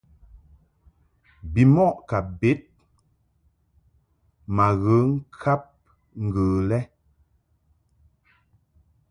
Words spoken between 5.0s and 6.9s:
ŋkab ŋgə lɛ.